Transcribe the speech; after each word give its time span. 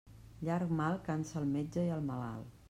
Llarg 0.47 0.71
mal 0.79 0.97
cansa 1.09 1.37
el 1.43 1.47
metge 1.53 1.85
i 1.91 1.93
el 1.99 2.05
malalt. 2.09 2.59